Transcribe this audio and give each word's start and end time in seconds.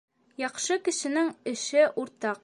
Яҡшы 0.43 0.77
кешенең 0.87 1.29
эше 1.53 1.85
уртаҡ. 2.05 2.39